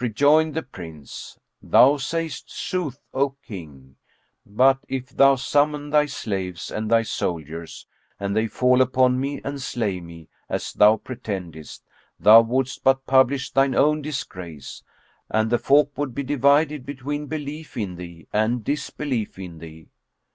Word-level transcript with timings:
Rejoined 0.00 0.54
the 0.54 0.62
Prince, 0.62 1.38
"Thou 1.60 1.98
sayest 1.98 2.50
sooth, 2.50 3.02
O 3.12 3.36
King, 3.46 3.96
but 4.46 4.78
if 4.88 5.10
thou 5.10 5.34
summon 5.34 5.90
thy 5.90 6.06
slaves 6.06 6.70
and 6.70 6.90
thy 6.90 7.02
soldiers 7.02 7.86
and 8.18 8.34
they 8.34 8.46
fall 8.46 8.80
upon 8.80 9.20
me 9.20 9.42
and 9.44 9.60
slay 9.60 10.00
me, 10.00 10.30
as 10.48 10.72
thou 10.72 10.96
pretendest, 10.96 11.80
thou 12.18 12.40
wouldst 12.40 12.82
but 12.82 13.04
publish 13.04 13.50
thine 13.50 13.74
own 13.74 14.00
disgrace, 14.00 14.82
and 15.28 15.50
the 15.50 15.58
folk 15.58 15.98
would 15.98 16.14
be 16.14 16.22
divided 16.22 16.86
between 16.86 17.26
belief 17.26 17.76
in 17.76 17.96
thee 17.96 18.26
and 18.32 18.64
disbelief 18.64 19.38
in 19.38 19.58
thee. 19.58 19.90